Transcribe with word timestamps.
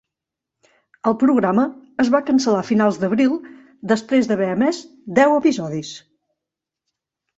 El 1.09 1.15
programa 1.23 1.65
es 2.05 2.09
va 2.15 2.21
cancel·lar 2.29 2.63
a 2.63 2.67
finals 2.69 2.97
d'abril 3.03 3.35
després 3.95 4.31
d'haver 4.33 4.49
emès 4.55 4.81
deu 5.21 5.37
episodis. 5.39 5.97